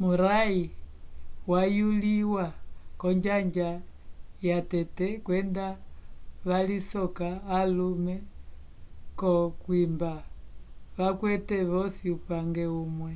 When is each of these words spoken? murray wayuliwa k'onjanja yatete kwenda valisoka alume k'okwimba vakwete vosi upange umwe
murray 0.00 0.56
wayuliwa 1.50 2.44
k'onjanja 3.00 3.70
yatete 4.46 5.08
kwenda 5.24 5.66
valisoka 6.48 7.28
alume 7.58 8.16
k'okwimba 9.18 10.12
vakwete 10.96 11.56
vosi 11.70 12.04
upange 12.16 12.64
umwe 12.82 13.12